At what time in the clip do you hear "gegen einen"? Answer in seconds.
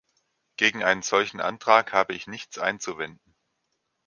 0.57-1.03